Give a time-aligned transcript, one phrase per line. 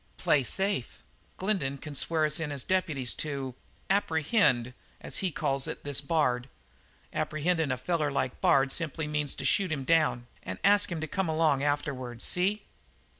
[0.17, 1.03] "Play safe.
[1.37, 3.53] Glendin can swear us in as deputies to
[3.87, 6.49] 'apprehend,' as he calls it, this Bard.
[7.13, 11.07] Apprehendin' a feller like Bard simply means to shoot him down and ask him to
[11.07, 12.63] come along afterward, see?"